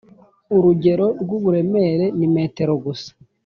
urugero 0.55 1.07
rw 1.21 1.29
uburemere 1.37 2.05
nimetero 2.17 2.73
gusa 2.85 3.11